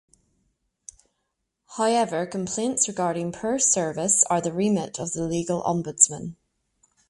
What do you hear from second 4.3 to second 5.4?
are the remit of the